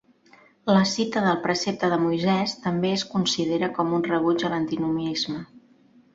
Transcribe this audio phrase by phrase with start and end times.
[0.75, 5.45] La cita del precepte de Moisès també es considera com un rebuig a l'antinomisme.